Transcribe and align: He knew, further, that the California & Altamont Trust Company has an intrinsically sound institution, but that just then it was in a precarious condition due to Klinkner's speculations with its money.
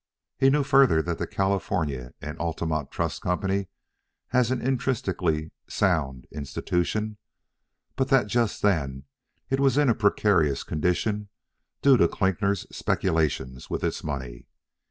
He 0.35 0.49
knew, 0.49 0.63
further, 0.63 1.03
that 1.03 1.19
the 1.19 1.27
California 1.27 2.11
& 2.19 2.23
Altamont 2.39 2.89
Trust 2.89 3.21
Company 3.21 3.67
has 4.29 4.49
an 4.49 4.59
intrinsically 4.59 5.51
sound 5.67 6.25
institution, 6.31 7.17
but 7.95 8.07
that 8.07 8.25
just 8.25 8.63
then 8.63 9.03
it 9.51 9.59
was 9.59 9.77
in 9.77 9.89
a 9.89 9.93
precarious 9.93 10.63
condition 10.63 11.29
due 11.83 11.97
to 11.97 12.07
Klinkner's 12.07 12.65
speculations 12.75 13.69
with 13.69 13.83
its 13.83 14.03
money. 14.03 14.47